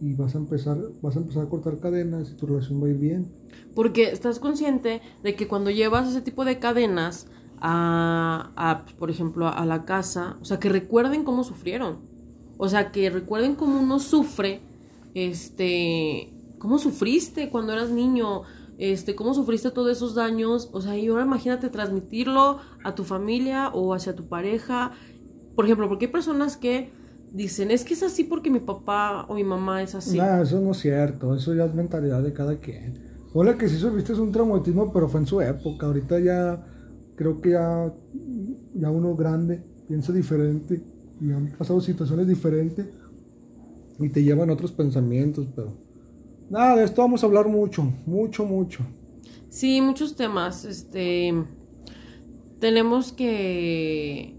y 0.01 0.13
vas 0.13 0.35
a 0.35 0.37
empezar, 0.37 0.77
vas 1.01 1.15
a 1.15 1.19
empezar 1.19 1.43
a 1.43 1.49
cortar 1.49 1.79
cadenas 1.79 2.31
y 2.31 2.35
tu 2.35 2.45
relación 2.45 2.81
va 2.81 2.87
a 2.87 2.89
ir 2.89 2.97
bien. 2.97 3.27
Porque 3.73 4.03
estás 4.03 4.39
consciente 4.39 5.01
de 5.23 5.35
que 5.35 5.47
cuando 5.47 5.69
llevas 5.69 6.09
ese 6.09 6.21
tipo 6.21 6.45
de 6.45 6.59
cadenas 6.59 7.27
a, 7.59 8.51
a, 8.55 8.85
por 8.97 9.09
ejemplo, 9.09 9.47
a 9.47 9.65
la 9.65 9.85
casa, 9.85 10.37
o 10.41 10.45
sea, 10.45 10.59
que 10.59 10.69
recuerden 10.69 11.23
cómo 11.23 11.43
sufrieron. 11.43 11.97
O 12.57 12.69
sea, 12.69 12.91
que 12.91 13.09
recuerden 13.09 13.55
cómo 13.55 13.79
uno 13.79 13.99
sufre, 13.99 14.61
este, 15.13 16.31
cómo 16.57 16.77
sufriste 16.77 17.49
cuando 17.49 17.73
eras 17.73 17.89
niño, 17.89 18.43
este, 18.77 19.15
cómo 19.15 19.34
sufriste 19.34 19.72
todos 19.72 19.91
esos 19.91 20.15
daños. 20.15 20.70
O 20.72 20.82
sea, 20.82 20.98
y 20.98 21.08
ahora 21.08 21.24
imagínate 21.24 21.70
transmitirlo 21.70 22.60
a 22.84 22.96
tu 22.96 23.03
familia 23.03 23.70
o 23.70 23.94
hacia 23.94 24.15
tu 24.15 24.27
pareja. 24.27 24.91
Por 25.55 25.65
ejemplo, 25.65 25.88
porque 25.88 26.05
hay 26.05 26.12
personas 26.12 26.58
que 26.58 26.91
dicen, 27.32 27.72
es 27.72 27.84
que 27.84 27.94
es 27.94 28.03
así 28.03 28.24
porque 28.24 28.50
mi 28.50 28.60
papá 28.60 29.25
o 29.27 29.36
mi 29.36 29.44
mamá 29.44 29.82
es 29.82 29.96
así. 29.96 30.17
No, 30.17 30.41
eso 30.41 30.60
no 30.60 30.72
es 30.72 30.77
cierto, 30.77 31.36
eso 31.36 31.53
ya 31.53 31.65
es 31.65 31.74
mentalidad 31.74 32.24
de 32.24 32.34
cada 32.34 32.58
quien. 32.58 33.05
Hola 33.34 33.58
que 33.58 33.67
sí 33.67 33.77
sufriste 33.77 34.13
es 34.13 34.20
un 34.20 34.32
traumatismo, 34.32 34.94
pero 34.94 35.10
fue 35.10 35.20
en 35.20 35.27
su 35.27 35.41
época. 35.41 35.88
Ahorita 35.88 36.20
ya 36.20 36.65
creo 37.15 37.41
que 37.41 37.51
ya, 37.51 37.94
ya 38.74 38.89
uno 38.89 39.15
grande 39.15 39.62
piensa 39.88 40.13
diferente 40.13 40.82
y 41.22 41.32
han 41.32 41.48
pasado 41.58 41.82
situaciones 41.82 42.27
diferentes 42.27 42.88
y 44.00 44.10
te 44.10 44.24
llevan 44.24 44.50
otros 44.50 44.72
pensamientos, 44.72 45.48
pero 45.55 45.84
nada, 46.49 46.75
de 46.75 46.83
esto 46.85 47.01
vamos 47.01 47.23
a 47.23 47.27
hablar 47.27 47.47
mucho, 47.47 47.83
mucho, 48.05 48.45
mucho. 48.45 48.83
Sí, 49.49 49.81
muchos 49.81 50.15
temas. 50.15 50.65
Este 50.65 51.33
tenemos 52.59 53.11
que, 53.11 54.35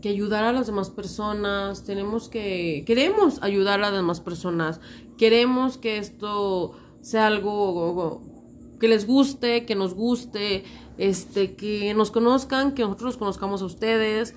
que 0.00 0.08
ayudar 0.08 0.44
a 0.44 0.52
las 0.52 0.66
demás 0.66 0.90
personas, 0.90 1.84
tenemos 1.84 2.28
que 2.28 2.84
queremos 2.86 3.42
ayudar 3.42 3.80
a 3.80 3.90
las 3.90 3.92
demás 3.92 4.20
personas, 4.20 4.80
queremos 5.18 5.76
que 5.76 5.98
esto 5.98 6.72
sea 7.00 7.26
algo 7.26 8.22
que 8.80 8.88
les 8.88 9.06
guste, 9.06 9.64
que 9.64 9.74
nos 9.74 9.94
guste, 9.94 10.64
este, 10.98 11.54
que 11.54 11.92
nos 11.94 12.10
conozcan, 12.10 12.74
que 12.74 12.82
nosotros 12.82 13.06
los 13.06 13.16
conozcamos 13.16 13.62
a 13.62 13.66
ustedes. 13.66 14.34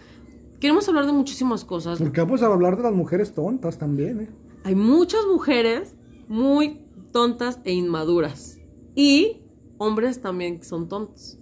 Queremos 0.60 0.88
hablar 0.90 1.06
de 1.06 1.14
muchísimas 1.14 1.64
cosas. 1.64 2.00
Porque 2.00 2.20
vamos 2.22 2.42
a 2.42 2.48
hablar 2.48 2.78
de 2.78 2.84
las 2.84 2.94
mujeres 2.94 3.34
tontas 3.34 3.78
también, 3.78 4.22
¿eh? 4.22 4.30
Hay 4.66 4.76
muchas 4.76 5.22
mujeres 5.26 5.96
muy 6.28 6.82
tontas 7.12 7.60
e 7.64 7.74
inmaduras. 7.74 8.60
Y 8.96 9.42
hombres 9.78 10.22
también 10.22 10.60
que 10.60 10.66
son 10.66 10.88
tontos. 10.88 11.38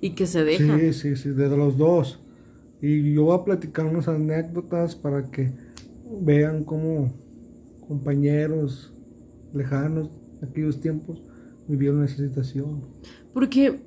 Y 0.00 0.10
que 0.10 0.26
se 0.26 0.44
dejan. 0.44 0.80
Sí, 0.80 0.92
sí, 0.92 1.16
sí, 1.16 1.28
de 1.30 1.48
los 1.56 1.76
dos. 1.76 2.20
Y 2.80 3.12
yo 3.12 3.24
voy 3.24 3.38
a 3.38 3.44
platicar 3.44 3.86
unas 3.86 4.08
anécdotas 4.08 4.96
para 4.96 5.30
que 5.30 5.52
vean 6.20 6.64
cómo 6.64 7.12
compañeros 7.86 8.94
lejanos 9.52 10.10
de 10.40 10.46
aquellos 10.48 10.80
tiempos 10.80 11.22
vivieron 11.68 12.02
esa 12.04 12.16
situación. 12.16 12.82
Porque 13.34 13.80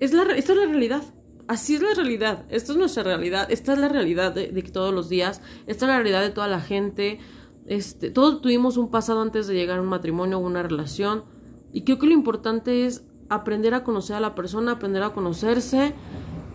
es 0.00 0.12
la, 0.12 0.22
esta 0.36 0.52
es 0.52 0.58
la 0.58 0.66
realidad. 0.66 1.02
Así 1.48 1.74
es 1.74 1.82
la 1.82 1.94
realidad. 1.94 2.46
Esta 2.50 2.72
es 2.72 2.78
nuestra 2.78 3.02
realidad. 3.02 3.50
Esta 3.50 3.72
es 3.72 3.78
la 3.78 3.88
realidad 3.88 4.32
de, 4.32 4.52
de 4.52 4.62
todos 4.62 4.94
los 4.94 5.08
días. 5.08 5.40
Esta 5.66 5.86
es 5.86 5.88
la 5.88 5.96
realidad 5.96 6.22
de 6.22 6.30
toda 6.30 6.46
la 6.46 6.60
gente. 6.60 7.18
Este, 7.66 8.10
todos 8.10 8.40
tuvimos 8.42 8.76
un 8.76 8.90
pasado 8.90 9.20
antes 9.20 9.46
de 9.46 9.54
llegar 9.54 9.78
a 9.78 9.82
un 9.82 9.88
matrimonio 9.88 10.38
o 10.38 10.40
una 10.40 10.62
relación. 10.62 11.24
Y 11.72 11.82
creo 11.82 11.98
que 11.98 12.06
lo 12.06 12.12
importante 12.12 12.86
es 12.86 13.04
aprender 13.28 13.74
a 13.74 13.84
conocer 13.84 14.16
a 14.16 14.20
la 14.20 14.34
persona, 14.34 14.72
aprender 14.72 15.02
a 15.02 15.10
conocerse 15.10 15.94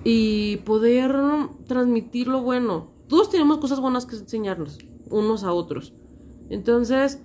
y 0.04 0.58
poder 0.58 1.16
transmitir 1.66 2.28
lo 2.28 2.42
bueno. 2.42 2.92
Todos 3.08 3.30
tenemos 3.30 3.58
cosas 3.58 3.80
buenas 3.80 4.06
que 4.06 4.16
enseñarnos 4.16 4.78
unos 5.10 5.44
a 5.44 5.54
otros. 5.54 5.94
Entonces, 6.50 7.22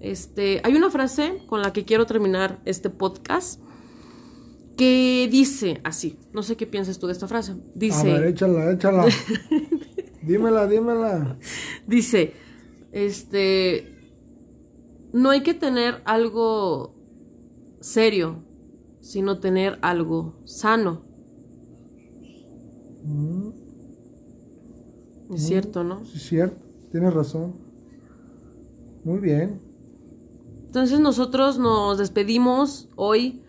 este, 0.00 0.60
hay 0.64 0.74
una 0.74 0.90
frase 0.90 1.42
con 1.46 1.62
la 1.62 1.72
que 1.72 1.84
quiero 1.84 2.06
terminar 2.06 2.60
este 2.64 2.90
podcast 2.90 3.60
que 4.76 5.28
dice 5.30 5.80
así. 5.84 6.18
No 6.32 6.42
sé 6.42 6.56
qué 6.56 6.66
piensas 6.66 6.98
tú 6.98 7.06
de 7.06 7.12
esta 7.12 7.28
frase. 7.28 7.54
Dice. 7.74 8.10
A 8.10 8.18
ver, 8.18 8.28
échala, 8.28 8.72
échala. 8.72 9.06
dímela, 10.22 10.66
dímela. 10.66 11.38
Dice, 11.86 12.34
este, 12.92 14.12
no 15.12 15.30
hay 15.30 15.42
que 15.42 15.54
tener 15.54 16.02
algo 16.04 16.94
serio, 17.80 18.44
sino 19.00 19.40
tener 19.40 19.78
algo 19.82 20.40
sano. 20.44 21.02
Mm. 23.04 23.48
Es 25.34 25.46
cierto, 25.46 25.82
¿no? 25.82 26.04
Sí, 26.04 26.16
es 26.16 26.22
cierto. 26.22 26.62
Tienes 26.90 27.14
razón. 27.14 27.54
Muy 29.02 29.18
bien. 29.18 29.60
Entonces 30.66 31.00
nosotros 31.00 31.58
nos 31.58 31.98
despedimos 31.98 32.88
hoy. 32.96 33.42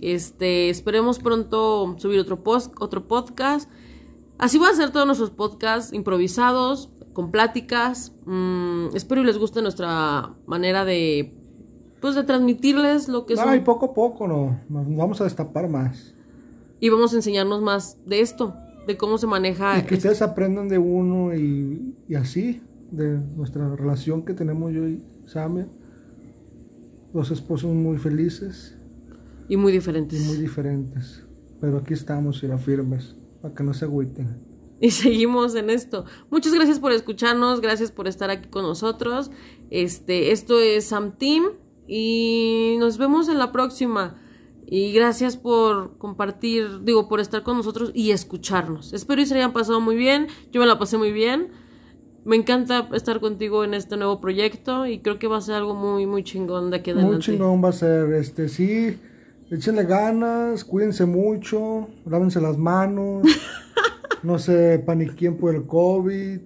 Este, 0.00 0.70
esperemos 0.70 1.18
pronto 1.18 1.96
subir 1.98 2.18
otro 2.20 2.42
post, 2.42 2.74
otro 2.80 3.06
podcast. 3.06 3.70
Así 4.38 4.58
va 4.58 4.68
a 4.68 4.74
ser 4.74 4.90
todos 4.90 5.06
nuestros 5.06 5.30
podcasts 5.30 5.92
improvisados, 5.92 6.90
con 7.18 7.32
pláticas. 7.32 8.14
Mm, 8.26 8.94
espero 8.94 9.22
y 9.22 9.24
les 9.24 9.38
guste 9.38 9.60
nuestra 9.60 10.36
manera 10.46 10.84
de 10.84 11.34
pues 12.00 12.14
de 12.14 12.22
transmitirles 12.22 13.08
lo 13.08 13.26
que 13.26 13.34
es. 13.34 13.40
y 13.56 13.58
poco 13.58 13.86
a 13.86 13.92
poco 13.92 14.28
no, 14.28 14.60
nos 14.68 14.96
vamos 14.96 15.20
a 15.20 15.24
destapar 15.24 15.68
más. 15.68 16.14
Y 16.78 16.90
vamos 16.90 17.12
a 17.12 17.16
enseñarnos 17.16 17.60
más 17.60 17.98
de 18.06 18.20
esto, 18.20 18.54
de 18.86 18.96
cómo 18.96 19.18
se 19.18 19.26
maneja. 19.26 19.80
Y 19.80 19.82
que 19.82 19.96
ustedes 19.96 20.22
aprendan 20.22 20.68
de 20.68 20.78
uno 20.78 21.34
y, 21.34 21.92
y 22.06 22.14
así, 22.14 22.62
de 22.92 23.18
nuestra 23.18 23.68
relación 23.74 24.24
que 24.24 24.32
tenemos 24.32 24.72
yo 24.72 24.86
y 24.86 25.04
Samia 25.26 25.66
Dos 27.12 27.32
esposos 27.32 27.74
muy 27.74 27.98
felices. 27.98 28.78
Y 29.48 29.56
muy 29.56 29.72
diferentes. 29.72 30.24
Y 30.24 30.24
muy 30.24 30.36
diferentes. 30.36 31.26
Pero 31.60 31.78
aquí 31.78 31.94
estamos, 31.94 32.44
y 32.44 32.58
firmes, 32.58 33.16
para 33.42 33.52
que 33.52 33.64
no 33.64 33.74
se 33.74 33.86
agüiten. 33.86 34.47
Y 34.80 34.92
seguimos 34.92 35.56
en 35.56 35.70
esto. 35.70 36.04
Muchas 36.30 36.54
gracias 36.54 36.78
por 36.78 36.92
escucharnos, 36.92 37.60
gracias 37.60 37.90
por 37.90 38.06
estar 38.06 38.30
aquí 38.30 38.48
con 38.48 38.62
nosotros. 38.62 39.32
Este, 39.70 40.30
esto 40.30 40.60
es 40.60 40.84
Sam 40.84 41.18
Team 41.18 41.46
y 41.88 42.76
nos 42.78 42.96
vemos 42.96 43.28
en 43.28 43.38
la 43.38 43.50
próxima. 43.50 44.22
Y 44.66 44.92
gracias 44.92 45.36
por 45.36 45.98
compartir, 45.98 46.84
digo, 46.84 47.08
por 47.08 47.18
estar 47.18 47.42
con 47.42 47.56
nosotros 47.56 47.90
y 47.92 48.12
escucharnos. 48.12 48.92
Espero 48.92 49.20
que 49.20 49.26
se 49.26 49.34
hayan 49.34 49.52
pasado 49.52 49.80
muy 49.80 49.96
bien. 49.96 50.28
Yo 50.52 50.60
me 50.60 50.66
la 50.66 50.78
pasé 50.78 50.96
muy 50.96 51.10
bien 51.10 51.50
me 52.28 52.36
encanta 52.36 52.90
estar 52.92 53.20
contigo 53.20 53.64
en 53.64 53.72
este 53.72 53.96
nuevo 53.96 54.20
proyecto 54.20 54.84
y 54.84 54.98
creo 54.98 55.18
que 55.18 55.26
va 55.26 55.38
a 55.38 55.40
ser 55.40 55.54
algo 55.54 55.74
muy, 55.74 56.04
muy 56.04 56.22
chingón 56.24 56.70
de 56.70 56.76
aquí 56.76 56.90
adelante. 56.90 57.14
Muy 57.14 57.22
chingón 57.22 57.64
va 57.64 57.70
a 57.70 57.72
ser, 57.72 58.12
este, 58.12 58.50
sí, 58.50 58.98
échenle 59.50 59.84
ganas, 59.84 60.62
cuídense 60.62 61.06
mucho, 61.06 61.88
lávense 62.04 62.38
las 62.42 62.58
manos, 62.58 63.26
no 64.22 64.38
se 64.38 64.78
paniquen 64.78 65.36
por 65.36 65.54
el 65.54 65.66
COVID, 65.66 66.40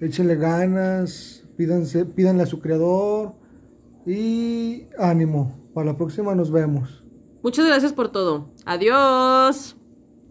échenle 0.00 0.36
ganas, 0.36 1.44
pídanse, 1.56 2.04
pídanle 2.04 2.44
a 2.44 2.46
su 2.46 2.60
creador 2.60 3.34
y 4.06 4.86
ánimo, 4.98 5.70
para 5.74 5.92
la 5.92 5.96
próxima 5.96 6.34
nos 6.34 6.50
vemos. 6.50 7.04
Muchas 7.42 7.66
gracias 7.66 7.92
por 7.92 8.10
todo. 8.10 8.50
Adiós. 8.64 9.76